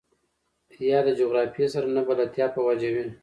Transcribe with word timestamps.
يا 0.89 0.99
د 1.07 1.09
جغرافيې 1.19 1.67
سره 1.73 1.87
نه 1.95 2.01
بلدتيا 2.07 2.45
په 2.55 2.59
وجه 2.67 2.89
وي. 2.95 3.05